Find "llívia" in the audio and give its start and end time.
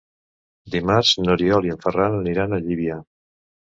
2.67-3.03